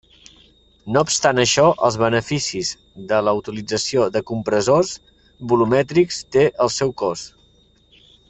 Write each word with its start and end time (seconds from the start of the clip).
No 0.93 1.01
obstant 1.07 1.41
això, 1.41 1.65
els 1.87 1.97
beneficis 2.03 2.71
de 3.11 3.19
la 3.27 3.33
utilització 3.41 4.07
de 4.17 4.23
compressors 4.33 4.95
volumètrics 5.53 6.23
té 6.37 6.47
el 6.67 6.73
seu 6.79 6.97
cost. 7.05 7.33